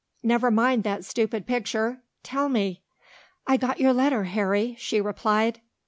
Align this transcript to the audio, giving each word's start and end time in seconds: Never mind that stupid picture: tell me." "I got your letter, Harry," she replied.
Never 0.23 0.49
mind 0.49 0.83
that 0.83 1.05
stupid 1.05 1.45
picture: 1.45 2.01
tell 2.23 2.49
me." 2.49 2.81
"I 3.45 3.55
got 3.57 3.79
your 3.79 3.93
letter, 3.93 4.23
Harry," 4.23 4.75
she 4.79 4.99
replied. 4.99 5.61